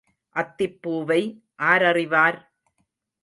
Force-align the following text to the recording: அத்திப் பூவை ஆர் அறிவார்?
அத்திப் 0.35 0.77
பூவை 0.81 1.21
ஆர் 1.55 1.83
அறிவார்? 1.83 2.37